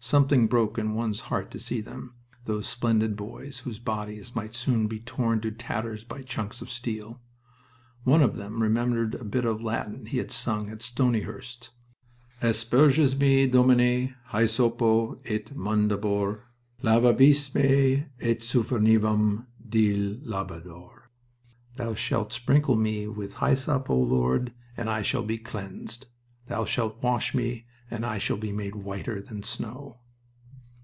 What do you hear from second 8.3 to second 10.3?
them remembered a bit of Latin he had